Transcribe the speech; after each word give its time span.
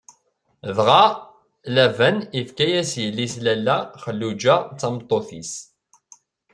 Dɣa 0.75 1.03
Laban 1.75 2.17
ifka-as 2.39 2.91
yelli-s 3.01 3.35
Lalla 3.45 3.77
Xelluǧa 4.03 4.55
d 4.73 4.75
tameṭṭut-is. 4.79 5.53